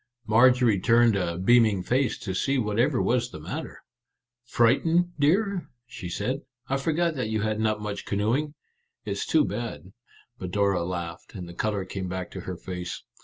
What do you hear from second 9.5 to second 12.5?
5<d Our Little Canadian Cousin But Dora laughed, and the colour came back to